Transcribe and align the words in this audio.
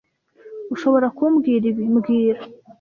Ushobora 0.73 1.07
kumbwira 1.17 1.63
ibi 1.71 1.83
mbwira 1.93 2.41